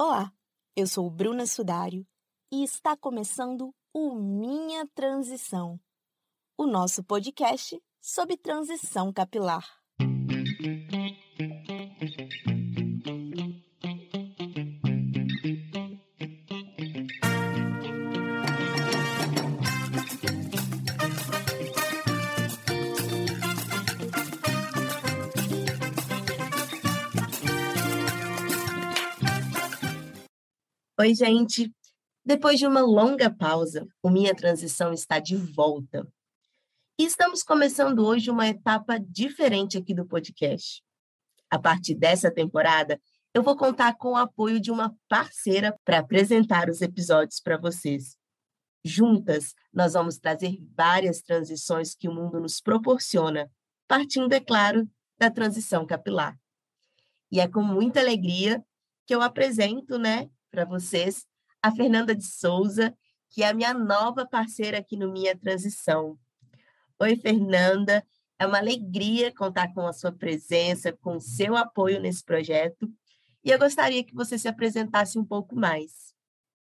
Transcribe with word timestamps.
Olá, 0.00 0.32
eu 0.76 0.86
sou 0.86 1.10
Bruna 1.10 1.44
Sudário 1.44 2.06
e 2.52 2.62
está 2.62 2.96
começando 2.96 3.74
o 3.92 4.14
Minha 4.14 4.86
Transição, 4.94 5.76
o 6.56 6.68
nosso 6.68 7.02
podcast 7.02 7.76
sobre 8.00 8.36
transição 8.36 9.12
capilar. 9.12 9.66
Oi, 31.00 31.14
gente! 31.14 31.72
Depois 32.24 32.58
de 32.58 32.66
uma 32.66 32.80
longa 32.80 33.32
pausa, 33.32 33.86
o 34.02 34.10
Minha 34.10 34.34
Transição 34.34 34.92
está 34.92 35.20
de 35.20 35.36
volta. 35.36 36.04
E 36.98 37.04
estamos 37.04 37.44
começando 37.44 38.04
hoje 38.04 38.32
uma 38.32 38.48
etapa 38.48 38.98
diferente 38.98 39.78
aqui 39.78 39.94
do 39.94 40.04
podcast. 40.04 40.82
A 41.48 41.56
partir 41.56 41.94
dessa 41.94 42.32
temporada, 42.32 43.00
eu 43.32 43.44
vou 43.44 43.56
contar 43.56 43.94
com 43.96 44.14
o 44.14 44.16
apoio 44.16 44.58
de 44.58 44.72
uma 44.72 44.92
parceira 45.08 45.78
para 45.84 46.00
apresentar 46.00 46.68
os 46.68 46.82
episódios 46.82 47.38
para 47.38 47.56
vocês. 47.56 48.16
Juntas, 48.84 49.54
nós 49.72 49.92
vamos 49.92 50.18
trazer 50.18 50.58
várias 50.76 51.22
transições 51.22 51.94
que 51.94 52.08
o 52.08 52.12
mundo 52.12 52.40
nos 52.40 52.60
proporciona, 52.60 53.48
partindo, 53.86 54.32
é 54.32 54.40
claro, 54.40 54.90
da 55.16 55.30
transição 55.30 55.86
capilar. 55.86 56.36
E 57.30 57.38
é 57.38 57.46
com 57.46 57.62
muita 57.62 58.00
alegria 58.00 58.60
que 59.06 59.14
eu 59.14 59.22
apresento, 59.22 59.96
né, 59.96 60.28
para 60.50 60.64
vocês 60.64 61.26
a 61.62 61.70
Fernanda 61.72 62.14
de 62.14 62.24
Souza, 62.24 62.96
que 63.30 63.42
é 63.42 63.48
a 63.48 63.54
minha 63.54 63.74
nova 63.74 64.26
parceira 64.26 64.78
aqui 64.78 64.96
no 64.96 65.12
Minha 65.12 65.36
Transição. 65.36 66.18
Oi, 67.00 67.16
Fernanda. 67.16 68.04
É 68.38 68.46
uma 68.46 68.58
alegria 68.58 69.34
contar 69.34 69.72
com 69.74 69.86
a 69.86 69.92
sua 69.92 70.12
presença, 70.12 70.92
com 70.92 71.16
o 71.16 71.20
seu 71.20 71.56
apoio 71.56 72.00
nesse 72.00 72.24
projeto. 72.24 72.88
E 73.44 73.50
eu 73.50 73.58
gostaria 73.58 74.04
que 74.04 74.14
você 74.14 74.38
se 74.38 74.46
apresentasse 74.46 75.18
um 75.18 75.24
pouco 75.24 75.56
mais. 75.56 76.14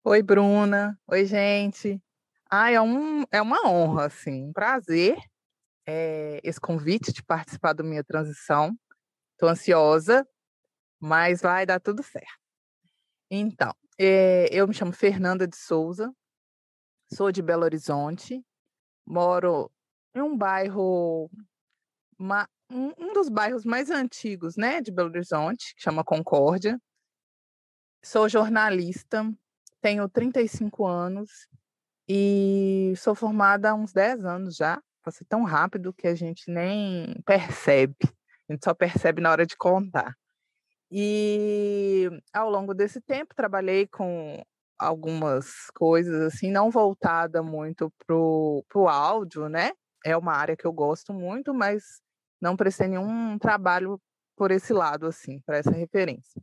Oi, 0.05 0.23
Bruna. 0.23 0.99
Oi, 1.09 1.25
gente. 1.25 2.01
Ah, 2.49 2.71
é, 2.71 2.81
um, 2.81 3.25
é 3.33 3.43
uma 3.43 3.67
honra, 3.69 4.07
assim, 4.07 4.45
um 4.45 4.53
prazer 4.53 5.19
é, 5.87 6.41
esse 6.43 6.61
convite 6.61 7.13
de 7.13 7.23
participar 7.23 7.73
do 7.73 7.85
Minha 7.85 8.05
Transição. 8.05 8.77
Estou 9.33 9.49
ansiosa, 9.49 10.27
mas 10.99 11.41
vai 11.41 11.67
dar 11.67 11.81
tudo 11.81 12.03
certo. 12.03 12.44
Então, 13.31 13.75
é, 13.99 14.49
eu 14.53 14.67
me 14.69 14.75
chamo 14.75 14.93
Fernanda 14.93 15.47
de 15.47 15.57
Souza, 15.57 16.13
sou 17.13 17.33
de 17.33 17.43
Belo 17.43 17.65
Horizonte, 17.65 18.45
moro 19.07 19.71
em 20.15 20.21
um 20.21 20.37
bairro, 20.37 21.31
uma, 22.19 22.49
um, 22.71 22.93
um, 22.99 23.13
dos 23.13 23.29
bairros 23.29 23.65
mais 23.65 23.91
antigos 23.91 24.57
né, 24.57 24.81
de 24.81 24.91
Belo 24.91 25.09
Horizonte, 25.09 25.75
que 25.75 25.83
chama 25.83 26.05
Concórdia. 26.05 26.81
Sou 28.03 28.29
jornalista, 28.29 29.25
tenho 29.81 30.09
35 30.09 30.87
anos 30.87 31.49
e 32.09 32.93
sou 32.97 33.15
formada 33.15 33.71
há 33.71 33.75
uns 33.75 33.93
10 33.93 34.25
anos 34.25 34.57
já. 34.57 34.81
Passei 35.03 35.27
tão 35.29 35.43
rápido 35.45 35.93
que 35.93 36.07
a 36.07 36.15
gente 36.15 36.51
nem 36.51 37.21
percebe, 37.27 37.97
a 38.49 38.53
gente 38.53 38.65
só 38.65 38.75
percebe 38.75 39.21
na 39.21 39.31
hora 39.31 39.47
de 39.47 39.57
contar. 39.57 40.15
E 40.91 41.84
ao 42.33 42.51
longo 42.51 42.75
desse 42.75 43.01
tempo 43.01 43.35
trabalhei 43.35 43.87
com 43.87 44.43
algumas 44.79 45.71
coisas 45.75 46.21
assim, 46.23 46.51
não 46.51 46.71
voltada 46.71 47.43
muito 47.43 47.93
pro, 48.07 48.65
pro 48.69 48.89
áudio, 48.89 49.49
né? 49.49 49.73
É 50.05 50.17
uma 50.17 50.35
área 50.35 50.57
que 50.57 50.67
eu 50.67 50.73
gosto 50.73 51.13
muito, 51.13 51.55
mas 51.55 52.01
não 52.41 52.57
prestei 52.57 52.89
nenhum 52.89 53.39
trabalho 53.39 54.01
por 54.37 54.51
esse 54.51 54.73
lado, 54.73 55.07
assim, 55.07 55.41
para 55.47 55.59
essa 55.59 55.71
referência. 55.71 56.43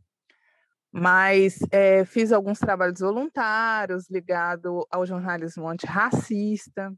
Mas 0.91 1.59
é, 1.71 2.03
fiz 2.05 2.31
alguns 2.31 2.59
trabalhos 2.59 2.99
voluntários 2.99 4.09
ligados 4.09 4.85
ao 4.89 5.05
jornalismo 5.05 5.67
antirracista 5.67 6.93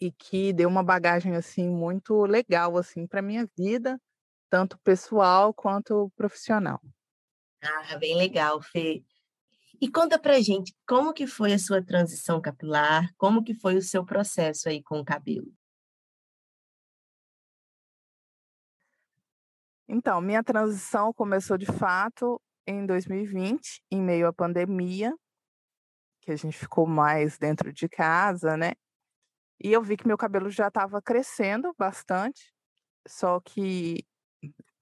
e 0.00 0.10
que 0.10 0.52
deu 0.52 0.68
uma 0.68 0.82
bagagem 0.82 1.36
assim 1.36 1.68
muito 1.68 2.24
legal 2.24 2.76
assim 2.76 3.06
para 3.06 3.22
minha 3.22 3.48
vida 3.56 4.00
tanto 4.50 4.78
pessoal 4.78 5.52
quanto 5.52 6.10
profissional. 6.16 6.80
Ah, 7.62 7.96
bem 7.98 8.16
legal, 8.16 8.62
Fê. 8.62 9.02
E 9.80 9.90
conta 9.90 10.18
pra 10.18 10.40
gente 10.40 10.74
como 10.86 11.12
que 11.12 11.26
foi 11.26 11.52
a 11.52 11.58
sua 11.58 11.84
transição 11.84 12.40
capilar, 12.40 13.08
como 13.16 13.44
que 13.44 13.54
foi 13.54 13.76
o 13.76 13.82
seu 13.82 14.04
processo 14.04 14.68
aí 14.68 14.82
com 14.82 15.00
o 15.00 15.04
cabelo? 15.04 15.52
Então, 19.88 20.20
minha 20.20 20.44
transição 20.44 21.12
começou 21.12 21.56
de 21.56 21.66
fato 21.66 22.40
em 22.66 22.84
2020, 22.84 23.82
em 23.90 24.02
meio 24.02 24.26
à 24.26 24.32
pandemia, 24.32 25.14
que 26.20 26.30
a 26.30 26.36
gente 26.36 26.58
ficou 26.58 26.86
mais 26.86 27.38
dentro 27.38 27.72
de 27.72 27.88
casa, 27.88 28.56
né? 28.56 28.72
E 29.62 29.72
eu 29.72 29.82
vi 29.82 29.96
que 29.96 30.06
meu 30.06 30.18
cabelo 30.18 30.50
já 30.50 30.68
estava 30.68 31.00
crescendo 31.00 31.74
bastante, 31.78 32.52
só 33.08 33.40
que 33.40 34.04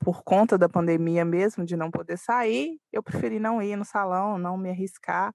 por 0.07 0.23
conta 0.23 0.57
da 0.57 0.69
pandemia 0.69 1.25
mesmo, 1.25 1.65
de 1.65 1.77
não 1.77 1.91
poder 1.91 2.17
sair, 2.17 2.81
eu 2.93 3.03
preferi 3.03 3.41
não 3.41 3.61
ir 3.61 3.75
no 3.75 3.85
salão, 3.85 4.39
não 4.39 4.57
me 4.57 4.71
arriscar. 4.71 5.35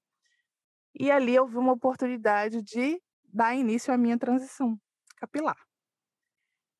E 0.97 1.11
ali 1.11 1.35
eu 1.35 1.45
vi 1.45 1.57
uma 1.57 1.73
oportunidade 1.73 2.61
de 2.61 2.97
dar 3.25 3.53
início 3.53 3.93
à 3.93 3.97
minha 3.97 4.17
transição 4.17 4.79
capilar. 5.17 5.57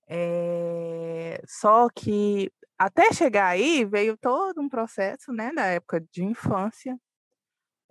É... 0.08 1.42
Só 1.46 1.90
que 1.94 2.50
até 2.78 3.12
chegar 3.12 3.48
aí 3.48 3.84
veio 3.84 4.18
todo 4.18 4.62
um 4.62 4.70
processo, 4.70 5.34
né, 5.34 5.52
da 5.52 5.66
época 5.66 6.00
de 6.00 6.24
infância, 6.24 6.98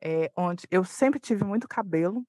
é, 0.03 0.33
onde 0.35 0.67
eu 0.71 0.83
sempre 0.83 1.21
tive 1.21 1.45
muito 1.45 1.69
cabelo. 1.69 2.25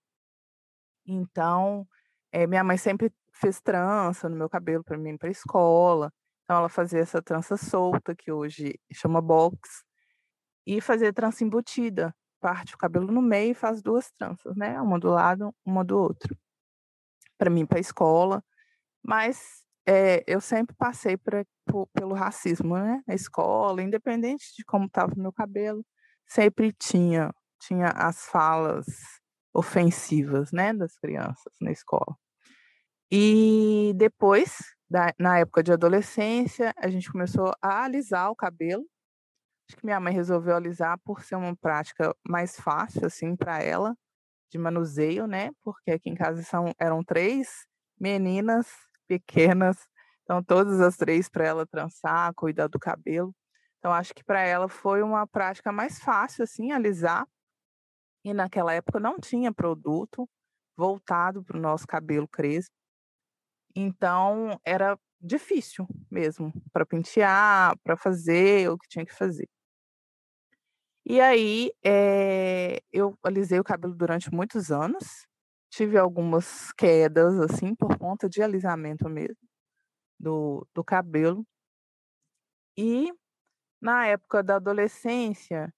Então, 1.07 1.87
é, 2.33 2.45
minha 2.45 2.65
mãe 2.65 2.77
sempre 2.77 3.13
fez 3.31 3.61
trança 3.61 4.27
no 4.27 4.35
meu 4.35 4.49
cabelo 4.49 4.83
para 4.83 4.97
mim 4.97 5.17
para 5.17 5.29
escola. 5.29 6.11
Então 6.51 6.59
ela 6.59 6.67
fazia 6.67 6.99
essa 6.99 7.21
trança 7.21 7.55
solta, 7.55 8.13
que 8.13 8.29
hoje 8.29 8.77
chama 8.91 9.21
box, 9.21 9.85
e 10.67 10.81
fazia 10.81 11.13
trança 11.13 11.45
embutida. 11.45 12.13
Parte 12.41 12.75
o 12.75 12.77
cabelo 12.77 13.09
no 13.09 13.21
meio 13.21 13.51
e 13.51 13.53
faz 13.53 13.81
duas 13.81 14.11
tranças, 14.11 14.53
né? 14.57 14.81
Uma 14.81 14.99
do 14.99 15.07
lado, 15.07 15.55
uma 15.65 15.81
do 15.81 15.97
outro. 15.97 16.37
Para 17.37 17.49
mim, 17.49 17.65
para 17.65 17.77
a 17.77 17.79
escola. 17.79 18.43
Mas 19.01 19.63
é, 19.87 20.25
eu 20.27 20.41
sempre 20.41 20.75
passei 20.75 21.15
pra, 21.15 21.45
por, 21.65 21.87
pelo 21.93 22.13
racismo, 22.13 22.75
né? 22.75 23.01
Na 23.07 23.13
escola, 23.15 23.81
independente 23.81 24.53
de 24.53 24.65
como 24.65 24.87
estava 24.87 25.13
o 25.13 25.19
meu 25.19 25.31
cabelo, 25.31 25.85
sempre 26.27 26.73
tinha, 26.73 27.33
tinha 27.61 27.91
as 27.95 28.25
falas 28.25 28.87
ofensivas, 29.53 30.51
né? 30.51 30.73
Das 30.73 30.97
crianças 30.97 31.55
na 31.61 31.71
escola. 31.71 32.13
E 33.09 33.93
depois 33.95 34.57
da, 34.91 35.13
na 35.17 35.39
época 35.39 35.63
de 35.63 35.71
adolescência, 35.71 36.73
a 36.77 36.89
gente 36.89 37.09
começou 37.09 37.53
a 37.61 37.85
alisar 37.85 38.29
o 38.29 38.35
cabelo. 38.35 38.85
Acho 39.69 39.77
que 39.77 39.85
minha 39.85 39.99
mãe 39.99 40.13
resolveu 40.13 40.55
alisar 40.55 40.99
por 41.05 41.23
ser 41.23 41.35
uma 41.35 41.55
prática 41.55 42.15
mais 42.27 42.59
fácil, 42.59 43.05
assim, 43.05 43.35
para 43.35 43.63
ela, 43.63 43.95
de 44.51 44.57
manuseio, 44.59 45.27
né? 45.27 45.51
Porque 45.63 45.91
aqui 45.91 46.09
em 46.09 46.15
casa 46.15 46.43
são, 46.43 46.73
eram 46.79 47.03
três 47.03 47.65
meninas 47.99 48.67
pequenas, 49.07 49.77
então 50.23 50.43
todas 50.43 50.81
as 50.81 50.97
três 50.97 51.29
para 51.29 51.45
ela 51.45 51.67
trançar, 51.67 52.33
cuidar 52.35 52.67
do 52.67 52.79
cabelo. 52.79 53.33
Então 53.79 53.93
acho 53.93 54.13
que 54.13 54.23
para 54.23 54.41
ela 54.41 54.69
foi 54.69 55.03
uma 55.03 55.27
prática 55.27 55.71
mais 55.71 55.99
fácil, 55.99 56.43
assim, 56.43 56.71
alisar. 56.73 57.25
E 58.25 58.33
naquela 58.33 58.73
época 58.73 58.99
não 58.99 59.19
tinha 59.19 59.53
produto 59.53 60.27
voltado 60.77 61.43
para 61.43 61.57
o 61.57 61.61
nosso 61.61 61.87
cabelo 61.87 62.27
crespo. 62.27 62.80
Então, 63.75 64.59
era 64.65 64.97
difícil 65.19 65.87
mesmo 66.09 66.51
para 66.73 66.85
pentear, 66.85 67.77
para 67.83 67.95
fazer 67.95 68.69
o 68.69 68.77
que 68.77 68.87
tinha 68.87 69.05
que 69.05 69.13
fazer. 69.13 69.47
E 71.05 71.19
aí, 71.19 71.71
é, 71.83 72.81
eu 72.91 73.17
alisei 73.23 73.59
o 73.59 73.63
cabelo 73.63 73.95
durante 73.95 74.31
muitos 74.33 74.71
anos. 74.71 75.25
Tive 75.71 75.97
algumas 75.97 76.71
quedas, 76.73 77.39
assim, 77.39 77.73
por 77.75 77.97
conta 77.97 78.29
de 78.29 78.41
alisamento 78.41 79.09
mesmo 79.09 79.37
do, 80.19 80.67
do 80.75 80.83
cabelo. 80.83 81.45
E 82.77 83.11
na 83.81 84.07
época 84.07 84.43
da 84.43 84.57
adolescência, 84.57 85.73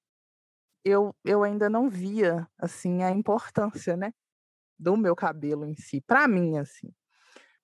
eu, 0.86 1.16
eu 1.26 1.44
ainda 1.44 1.70
não 1.70 1.90
via, 1.90 2.48
assim, 2.58 3.04
a 3.04 3.12
importância, 3.12 3.98
né, 3.98 4.14
do 4.80 4.98
meu 4.98 5.16
cabelo 5.16 5.66
em 5.66 5.76
si, 5.76 6.02
para 6.02 6.28
mim, 6.28 6.58
assim 6.58 6.94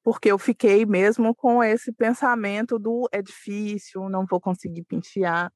porque 0.04 0.32
eu 0.32 0.38
fiquei 0.38 0.86
mesmo 0.86 1.36
com 1.36 1.64
esse 1.64 1.92
pensamento 1.92 2.80
do 2.80 3.08
é 3.12 3.22
difícil, 3.22 4.10
não 4.10 4.26
vou 4.26 4.40
conseguir 4.40 4.84
pentear. 4.84 5.52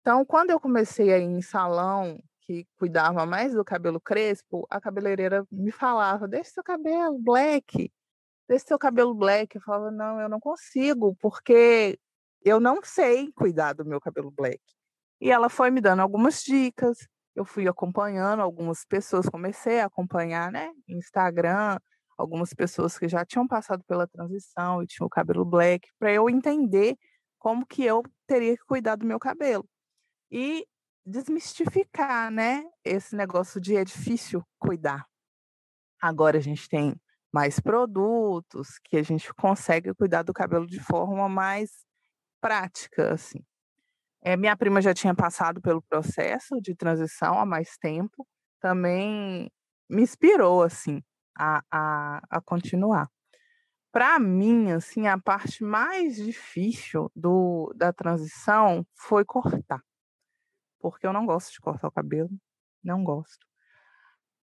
Então, 0.00 0.24
quando 0.24 0.50
eu 0.50 0.60
comecei 0.60 1.12
a 1.12 1.18
ir 1.18 1.24
em 1.24 1.42
salão 1.42 2.18
que 2.42 2.66
cuidava 2.76 3.24
mais 3.26 3.54
do 3.54 3.64
cabelo 3.64 4.00
crespo, 4.00 4.66
a 4.70 4.80
cabeleireira 4.80 5.46
me 5.50 5.70
falava: 5.70 6.26
deixa 6.26 6.50
seu 6.50 6.64
cabelo 6.64 7.18
black, 7.18 7.92
deixa 8.48 8.66
seu 8.66 8.78
cabelo 8.78 9.14
black. 9.14 9.56
Eu 9.56 9.62
falava: 9.62 9.90
não, 9.90 10.20
eu 10.20 10.28
não 10.28 10.40
consigo, 10.40 11.14
porque 11.20 11.98
eu 12.44 12.58
não 12.60 12.80
sei 12.82 13.32
cuidar 13.32 13.74
do 13.74 13.84
meu 13.84 14.00
cabelo 14.00 14.30
black. 14.30 14.60
E 15.20 15.30
ela 15.30 15.48
foi 15.48 15.70
me 15.70 15.80
dando 15.80 16.00
algumas 16.00 16.42
dicas, 16.42 16.98
eu 17.34 17.44
fui 17.44 17.68
acompanhando 17.68 18.40
algumas 18.40 18.84
pessoas, 18.84 19.28
comecei 19.28 19.80
a 19.80 19.86
acompanhar, 19.86 20.50
né, 20.50 20.72
Instagram, 20.88 21.78
algumas 22.20 22.52
pessoas 22.52 22.98
que 22.98 23.08
já 23.08 23.24
tinham 23.24 23.46
passado 23.46 23.82
pela 23.84 24.06
transição 24.06 24.82
e 24.82 24.86
tinham 24.86 25.06
o 25.06 25.10
cabelo 25.10 25.44
black, 25.44 25.88
para 25.98 26.12
eu 26.12 26.28
entender 26.28 26.96
como 27.38 27.66
que 27.66 27.84
eu 27.84 28.02
teria 28.26 28.56
que 28.56 28.64
cuidar 28.64 28.96
do 28.96 29.06
meu 29.06 29.18
cabelo. 29.18 29.66
E 30.30 30.66
desmistificar, 31.04 32.30
né, 32.30 32.64
esse 32.84 33.16
negócio 33.16 33.60
de 33.60 33.76
é 33.76 33.84
difícil 33.84 34.44
cuidar. 34.58 35.06
Agora 36.00 36.38
a 36.38 36.40
gente 36.40 36.68
tem 36.68 36.94
mais 37.32 37.58
produtos 37.58 38.78
que 38.84 38.96
a 38.96 39.02
gente 39.02 39.32
consegue 39.34 39.94
cuidar 39.94 40.22
do 40.22 40.32
cabelo 40.32 40.66
de 40.66 40.80
forma 40.80 41.28
mais 41.28 41.70
prática, 42.40 43.14
assim. 43.14 43.42
É, 44.22 44.36
minha 44.36 44.56
prima 44.56 44.82
já 44.82 44.92
tinha 44.92 45.14
passado 45.14 45.60
pelo 45.62 45.82
processo 45.82 46.60
de 46.60 46.74
transição 46.74 47.40
há 47.40 47.46
mais 47.46 47.76
tempo, 47.78 48.26
também 48.60 49.50
me 49.88 50.02
inspirou, 50.02 50.62
assim, 50.62 51.02
a, 51.36 51.62
a, 51.70 52.22
a 52.30 52.40
continuar. 52.40 53.08
Para 53.92 54.18
mim, 54.20 54.70
assim, 54.72 55.06
a 55.08 55.18
parte 55.18 55.64
mais 55.64 56.16
difícil 56.16 57.10
do, 57.14 57.72
da 57.76 57.92
transição 57.92 58.86
foi 58.94 59.24
cortar, 59.24 59.82
porque 60.80 61.06
eu 61.06 61.12
não 61.12 61.26
gosto 61.26 61.52
de 61.52 61.60
cortar 61.60 61.88
o 61.88 61.92
cabelo, 61.92 62.30
não 62.84 63.04
gosto. 63.04 63.46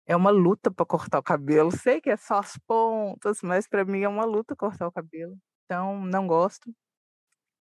É 0.07 0.15
uma 0.17 0.31
luta 0.31 0.71
para 0.71 0.85
cortar 0.87 1.19
o 1.19 1.23
cabelo. 1.23 1.71
Sei 1.73 2.01
que 2.01 2.11
é 2.11 2.17
só 2.17 2.39
as 2.39 2.59
pontas, 2.67 3.41
mas 3.43 3.67
para 3.67 3.85
mim 3.85 4.03
é 4.03 4.09
uma 4.09 4.25
luta 4.25 4.55
cortar 4.57 4.87
o 4.87 4.93
cabelo. 4.93 5.37
Então, 5.65 6.05
não 6.05 6.27
gosto. 6.27 6.75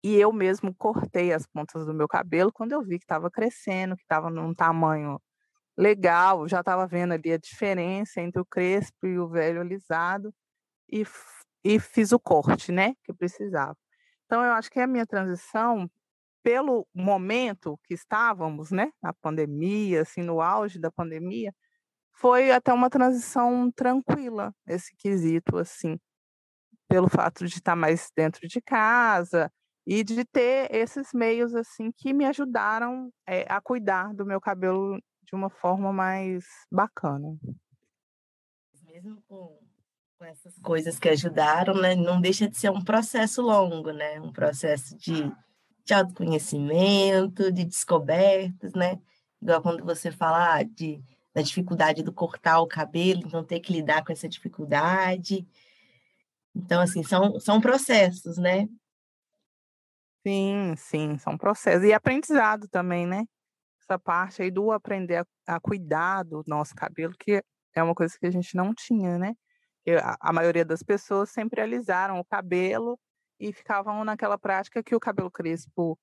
E 0.04 0.16
eu 0.18 0.32
mesmo 0.32 0.74
cortei 0.76 1.34
as 1.34 1.48
pontas 1.48 1.86
do 1.86 1.94
meu 1.94 2.08
cabelo 2.08 2.52
quando 2.54 2.74
eu 2.74 2.84
vi 2.84 3.00
que 3.00 3.06
estava 3.06 3.32
crescendo, 3.32 3.96
que 3.96 4.04
estava 4.04 4.30
num 4.30 4.54
tamanho 4.54 5.20
legal, 5.78 6.48
já 6.48 6.60
estava 6.62 6.88
vendo 6.88 7.14
ali 7.14 7.32
a 7.34 7.38
diferença 7.38 8.22
entre 8.22 8.42
o 8.42 8.46
crespo 8.46 9.08
e 9.08 9.20
o 9.20 9.28
velho 9.28 9.62
alisado 9.62 10.34
e, 10.92 11.04
e 11.64 11.80
fiz 11.80 12.12
o 12.12 12.20
corte, 12.20 12.72
né, 12.72 12.94
que 13.04 13.14
precisava. 13.14 13.78
Então 14.26 14.44
eu 14.44 14.52
acho 14.54 14.72
que 14.72 14.80
a 14.80 14.88
minha 14.88 15.06
transição, 15.06 15.90
pelo 16.44 16.88
momento 16.94 17.80
que 17.86 17.94
estávamos, 17.94 18.72
né, 18.72 18.92
na 19.02 19.14
pandemia, 19.14 20.02
assim, 20.04 20.22
no 20.24 20.42
auge 20.42 20.80
da 20.80 20.92
pandemia, 20.92 21.54
foi 22.14 22.52
até 22.52 22.74
uma 22.74 22.90
transição 22.90 23.72
tranquila, 23.72 24.54
esse 24.68 24.96
quesito, 24.98 25.58
assim, 25.58 26.00
pelo 26.90 27.10
fato 27.10 27.46
de 27.48 27.56
estar 27.56 27.76
mais 27.76 28.10
dentro 28.16 28.48
de 28.48 28.62
casa, 28.62 29.52
e 29.86 30.04
de 30.04 30.26
ter 30.26 30.74
esses 30.74 31.10
meios 31.14 31.54
assim 31.54 31.92
que 31.96 32.14
me 32.14 32.26
ajudaram 32.26 33.12
é, 33.28 33.46
a 33.48 33.62
cuidar 33.62 34.14
do 34.14 34.26
meu 34.26 34.42
cabelo 34.42 35.00
de 35.26 35.36
uma 35.36 35.50
forma 35.50 35.92
mais 35.92 36.46
bacana. 36.72 37.38
Mesmo 38.84 39.22
com, 39.28 39.60
com 40.18 40.26
essas 40.26 40.58
coisas 40.60 40.98
que 40.98 41.10
ajudaram, 41.10 41.74
né, 41.74 41.96
não 41.96 42.22
deixa 42.22 42.48
de 42.48 42.58
ser 42.58 42.70
um 42.70 42.84
processo 42.84 43.42
longo, 43.42 43.92
né, 43.92 44.20
um 44.22 44.32
processo 44.32 44.96
de, 44.98 45.32
de 45.84 45.94
autoconhecimento, 45.94 47.52
de 47.52 47.66
descobertas, 47.66 48.74
né, 48.74 49.00
igual 49.42 49.62
quando 49.62 49.84
você 49.84 50.12
fala 50.12 50.58
ah, 50.58 50.64
de 50.64 51.04
da 51.36 51.42
dificuldade 51.42 52.02
do 52.02 52.14
cortar 52.14 52.62
o 52.62 52.68
cabelo, 52.68 53.24
então 53.26 53.44
ter 53.44 53.60
que 53.60 53.74
lidar 53.74 54.06
com 54.06 54.14
essa 54.14 54.28
dificuldade. 54.30 55.46
Então, 56.56 56.80
assim, 56.80 57.04
são, 57.04 57.38
são 57.42 57.60
processos, 57.60 58.38
né? 58.38 58.70
Sim, 60.26 60.74
sim, 60.78 61.18
são 61.18 61.38
processos. 61.38 61.84
E 61.84 61.92
aprendizado 61.92 62.70
também, 62.70 63.06
né? 63.06 63.26
Essa 63.88 64.00
parte 64.00 64.42
aí 64.42 64.50
do 64.50 64.72
aprender 64.72 65.18
a, 65.18 65.56
a 65.56 65.60
cuidar 65.60 66.24
do 66.24 66.44
nosso 66.48 66.74
cabelo, 66.76 67.14
que 67.20 67.44
é 67.76 67.84
uma 67.84 67.94
coisa 67.94 68.18
que 68.20 68.26
a 68.26 68.32
gente 68.32 68.56
não 68.56 68.74
tinha, 68.74 69.18
né? 69.18 69.36
A, 70.02 70.30
a 70.30 70.34
maioria 70.34 70.66
das 70.66 70.82
pessoas 70.82 71.30
sempre 71.30 71.62
alisaram 71.62 72.20
o 72.20 72.26
cabelo 72.26 73.00
e 73.40 73.54
ficavam 73.54 74.04
naquela 74.04 74.38
prática 74.38 74.82
que 74.82 74.96
o 74.96 75.00
cabelo 75.00 75.30
crespo 75.30 75.98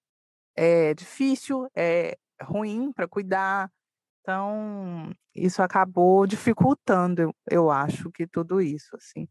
é 0.55 0.94
difícil, 0.94 1.69
é 1.75 2.17
ruim 2.40 2.93
para 2.93 3.08
cuidar. 3.08 3.70
Então, 4.20 5.12
isso 5.35 5.62
acabou 5.62 6.26
dificultando, 6.26 7.23
eu, 7.23 7.35
eu 7.50 7.70
acho, 7.70 8.12
que 8.12 8.26
tudo 8.26 8.61
isso, 8.61 8.94
assim. 8.94 9.28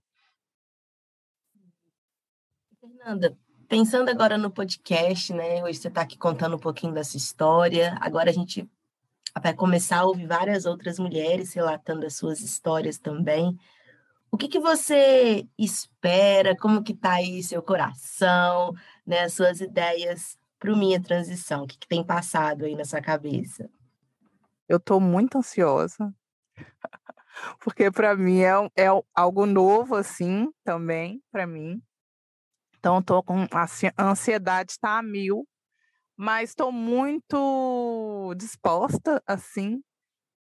Fernanda, 2.81 3.37
Pensando 3.71 4.09
agora 4.09 4.37
no 4.37 4.51
podcast, 4.51 5.33
né? 5.33 5.63
Hoje 5.63 5.79
você 5.79 5.87
está 5.87 6.01
aqui 6.01 6.17
contando 6.17 6.57
um 6.57 6.59
pouquinho 6.59 6.93
dessa 6.93 7.15
história. 7.15 7.97
Agora 8.01 8.29
a 8.29 8.33
gente 8.33 8.69
vai 9.41 9.53
começar 9.53 9.99
a 9.99 10.05
ouvir 10.05 10.27
várias 10.27 10.65
outras 10.65 10.99
mulheres 10.99 11.53
relatando 11.53 12.05
as 12.05 12.17
suas 12.17 12.41
histórias 12.41 12.97
também. 12.97 13.57
O 14.29 14.35
que, 14.35 14.49
que 14.49 14.59
você 14.59 15.47
espera? 15.57 16.53
Como 16.53 16.83
que 16.83 16.91
está 16.91 17.13
aí 17.13 17.41
seu 17.41 17.63
coração, 17.63 18.73
né? 19.07 19.21
As 19.21 19.35
suas 19.35 19.61
ideias 19.61 20.37
para 20.59 20.75
minha 20.75 21.01
transição? 21.01 21.63
O 21.63 21.67
que, 21.67 21.77
que 21.77 21.87
tem 21.87 22.03
passado 22.03 22.65
aí 22.65 22.75
na 22.75 22.83
sua 22.83 22.99
cabeça? 22.99 23.69
Eu 24.67 24.79
estou 24.79 24.99
muito 24.99 25.37
ansiosa, 25.37 26.13
porque 27.63 27.89
para 27.89 28.17
mim 28.17 28.41
é, 28.41 28.51
é 28.75 28.87
algo 29.15 29.45
novo 29.45 29.95
assim 29.95 30.51
também 30.61 31.23
para 31.31 31.47
mim. 31.47 31.81
Então, 32.81 32.97
estou 32.97 33.21
com 33.21 33.45
a 33.51 34.09
ansiedade 34.09 34.71
está 34.71 34.97
a 34.97 35.03
mil, 35.03 35.47
mas 36.17 36.49
estou 36.49 36.71
muito 36.71 38.33
disposta, 38.35 39.21
assim, 39.27 39.83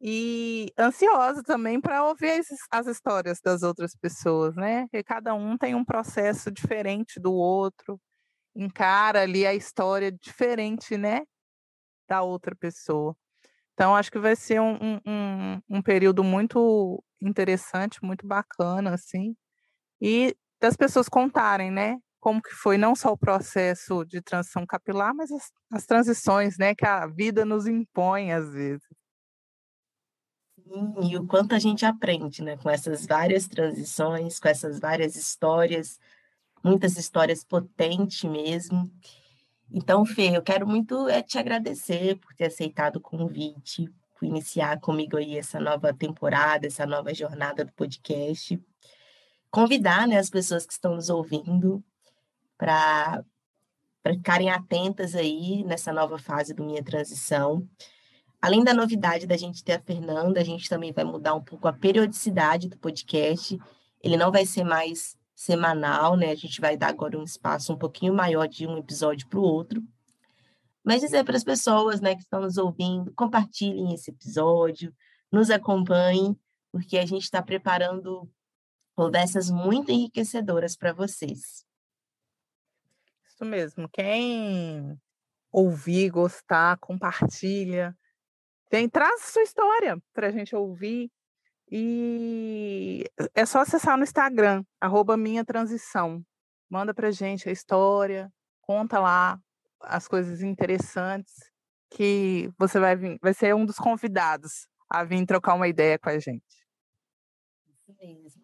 e 0.01 0.73
ansiosa 0.79 1.43
também 1.43 1.81
para 1.81 2.05
ouvir 2.05 2.31
as, 2.41 2.47
as, 2.71 2.87
histórias 2.87 3.41
das 3.43 3.65
outras 3.65 3.97
pessoas, 3.97 4.55
né? 4.57 4.83
Porque 4.83 5.03
cada 5.03 5.35
um 5.35 5.59
tem 5.59 5.75
um 5.75 5.85
processo 5.85 6.51
diferente 6.53 7.21
do 7.21 7.33
outro, 7.35 8.01
encara 8.57 9.23
ali 9.23 9.47
a 9.47 9.55
história 9.55 10.13
diferente, 10.13 10.97
né? 10.97 11.23
Da 12.09 12.23
outra 12.23 12.55
pessoa. 12.57 13.17
Então, 13.75 13.97
acho 13.97 14.13
que 14.13 14.19
vai 14.21 14.37
ser 14.37 14.61
um, 14.61 15.01
um, 15.07 15.63
um 15.71 15.83
período 15.83 16.25
muito 16.25 17.03
interessante, 17.21 17.99
muito 18.05 18.27
bacana, 18.27 18.95
assim, 18.95 19.37
e 20.01 20.37
das 20.61 20.77
pessoas 20.77 21.09
contarem, 21.09 21.71
né? 21.71 21.99
Como 22.21 22.43
que 22.43 22.51
foi 22.51 22.77
não 22.77 22.95
só 22.95 23.13
o 23.13 23.19
processo 23.19 24.05
de 24.05 24.21
transição 24.21 24.67
capilar, 24.67 25.15
mas 25.15 25.31
as, 25.31 25.53
as 25.71 25.87
transições, 25.87 26.59
né, 26.59 26.75
que 26.75 26.85
a 26.85 27.07
vida 27.07 27.45
nos 27.45 27.67
impõe 27.67 28.33
às 28.33 28.51
vezes. 28.53 28.87
E 31.03 31.17
o 31.17 31.27
quanto 31.27 31.55
a 31.55 31.59
gente 31.59 31.87
aprende, 31.87 32.43
né, 32.43 32.57
com 32.57 32.69
essas 32.69 33.07
várias 33.07 33.47
transições, 33.47 34.39
com 34.39 34.49
essas 34.49 34.79
várias 34.79 35.17
histórias, 35.17 35.99
muitas 36.63 36.97
histórias 36.97 37.43
potentes 37.43 38.23
mesmo. 38.25 38.91
Então, 39.71 40.05
Fê, 40.05 40.37
eu 40.37 40.43
quero 40.43 40.67
muito 40.67 41.09
é, 41.09 41.23
te 41.23 41.39
agradecer 41.39 42.17
por 42.17 42.35
ter 42.35 42.47
aceitado 42.47 42.97
o 42.97 43.01
convite, 43.01 43.89
por 44.19 44.27
iniciar 44.27 44.81
comigo 44.81 45.17
aí 45.17 45.39
essa 45.39 45.61
nova 45.61 45.95
temporada, 45.95 46.67
essa 46.67 46.85
nova 46.85 47.15
jornada 47.15 47.65
do 47.65 47.73
podcast. 47.73 48.61
Convidar 49.51 50.07
né, 50.07 50.19
as 50.19 50.29
pessoas 50.29 50.67
que 50.67 50.73
estão 50.73 50.95
nos 50.95 51.09
ouvindo 51.09 51.83
para 52.59 53.25
ficarem 54.07 54.51
atentas 54.51 55.15
aí 55.15 55.65
nessa 55.65 55.93
nova 55.93 56.19
fase 56.19 56.53
do 56.53 56.65
Minha 56.65 56.83
Transição. 56.83 57.67
Além 58.41 58.63
da 58.63 58.75
novidade 58.75 59.27
da 59.27 59.37
gente 59.37 59.65
ter 59.65 59.75
a 59.75 59.81
Fernanda, 59.81 60.41
a 60.41 60.45
gente 60.45 60.69
também 60.69 60.93
vai 60.93 61.05
mudar 61.05 61.35
um 61.35 61.43
pouco 61.43 61.69
a 61.69 61.73
periodicidade 61.73 62.69
do 62.69 62.79
podcast. 62.79 63.59
Ele 64.03 64.17
não 64.17 64.31
vai 64.31 64.45
ser 64.45 64.65
mais 64.65 65.17
semanal, 65.35 66.17
né? 66.17 66.31
A 66.31 66.35
gente 66.35 66.61
vai 66.61 66.77
dar 66.77 66.89
agora 66.89 67.19
um 67.19 67.25
espaço 67.25 67.73
um 67.73 67.79
pouquinho 67.79 68.13
maior 68.13 68.49
de 68.49 68.67
um 68.67 68.77
episódio 68.79 69.29
para 69.29 69.39
o 69.39 69.43
outro. 69.43 69.83
Mas 70.85 71.01
dizer 71.01 71.25
para 71.25 71.37
as 71.37 71.45
pessoas 71.45 72.01
né, 72.01 72.15
que 72.15 72.23
estão 72.23 72.41
nos 72.41 72.57
ouvindo, 72.57 73.13
compartilhem 73.15 73.93
esse 73.93 74.11
episódio, 74.11 74.95
nos 75.31 75.51
acompanhem, 75.51 76.37
porque 76.73 76.97
a 76.97 77.05
gente 77.05 77.25
está 77.25 77.43
preparando 77.43 78.29
conversas 78.95 79.51
muito 79.51 79.93
enriquecedoras 79.93 80.77
para 80.77 80.93
vocês. 80.93 81.68
Isso 83.39 83.45
mesmo. 83.45 83.89
Quem 83.89 85.01
ouvir, 85.53 86.11
gostar, 86.11 86.77
compartilha. 86.79 87.97
Vem, 88.69 88.89
traz 88.89 89.27
sua 89.27 89.45
história 89.45 89.97
para 90.13 90.27
a 90.27 90.31
gente 90.33 90.57
ouvir. 90.57 91.09
E 91.71 93.05
é 93.33 93.47
só 93.47 93.61
acessar 93.61 93.97
no 93.97 94.03
Instagram, 94.03 94.65
arroba 94.81 95.17
minha 95.17 95.45
transição. 95.45 96.21
Manda 96.69 96.93
gente 97.13 97.49
a 97.49 97.53
história, 97.53 98.29
conta 98.61 98.99
lá 98.99 99.39
as 99.83 100.09
coisas 100.09 100.43
interessantes 100.43 101.33
que 101.91 102.51
você 102.59 102.81
vai 102.81 102.97
vir, 102.97 103.19
vai 103.23 103.33
ser 103.33 103.55
um 103.55 103.65
dos 103.65 103.77
convidados 103.77 104.67
a 104.91 105.05
vir 105.05 105.25
trocar 105.25 105.55
uma 105.55 105.69
ideia 105.69 105.97
com 105.97 106.09
a 106.09 106.19
gente. 106.19 106.67
Isso 107.69 107.95
mesmo. 108.01 108.43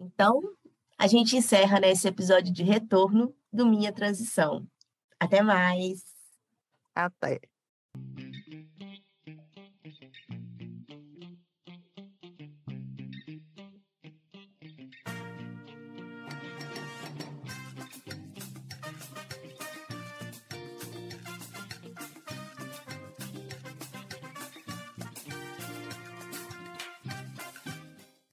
Então, 0.00 0.40
a 0.98 1.06
gente 1.06 1.36
encerra 1.36 1.78
nesse 1.78 2.08
episódio 2.08 2.52
de 2.52 2.64
retorno 2.64 3.32
do 3.52 3.66
Minha 3.66 3.92
Transição. 3.92 4.66
Até 5.20 5.42
mais. 5.42 6.02
Até. 6.94 7.40